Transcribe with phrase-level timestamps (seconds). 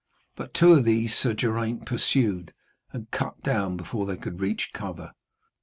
[0.35, 2.53] But two of these Sir Geraint pursued,
[2.91, 5.11] and cut down before they could reach cover.